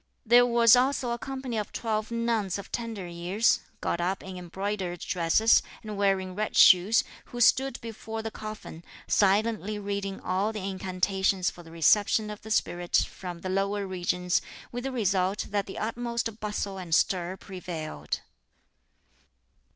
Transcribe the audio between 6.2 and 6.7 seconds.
red